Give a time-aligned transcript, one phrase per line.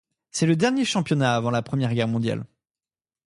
[0.31, 2.45] C’est le dernier championnat avant la Première Guerre mondiale.